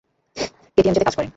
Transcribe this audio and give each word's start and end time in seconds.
কেটিএমজেতে 0.75 1.05
কাজ 1.07 1.15
করে। 1.15 1.27